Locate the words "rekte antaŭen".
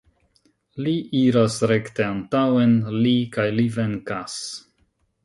1.71-2.73